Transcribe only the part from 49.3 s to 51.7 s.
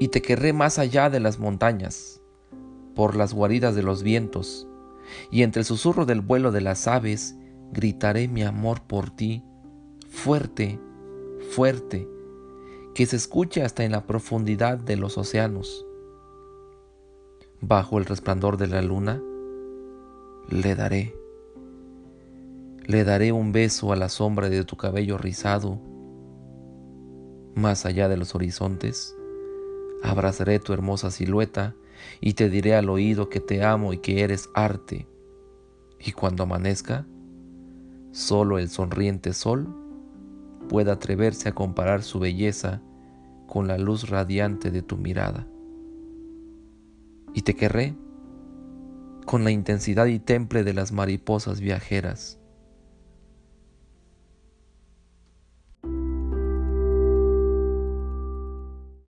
la intensidad y temple de las mariposas